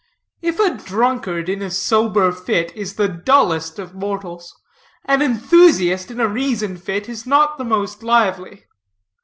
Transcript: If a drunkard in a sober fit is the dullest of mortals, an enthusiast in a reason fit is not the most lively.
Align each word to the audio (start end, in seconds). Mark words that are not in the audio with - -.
If 0.41 0.59
a 0.59 0.73
drunkard 0.73 1.47
in 1.47 1.61
a 1.61 1.69
sober 1.69 2.31
fit 2.31 2.75
is 2.75 2.95
the 2.95 3.07
dullest 3.07 3.77
of 3.77 3.93
mortals, 3.93 4.59
an 5.05 5.21
enthusiast 5.21 6.09
in 6.09 6.19
a 6.19 6.27
reason 6.27 6.75
fit 6.77 7.07
is 7.07 7.27
not 7.27 7.59
the 7.59 7.65
most 7.65 8.01
lively. 8.01 8.65